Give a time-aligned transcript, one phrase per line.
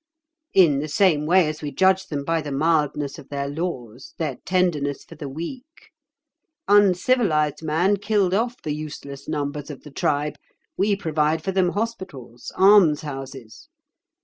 [0.55, 4.37] "In the same way as we judge them by the mildness of their laws, their
[4.45, 5.91] tenderness for the weak.
[6.67, 10.37] Uncivilised man killed off the useless numbers of the tribe;
[10.75, 13.69] we provide for them hospitals, almshouses.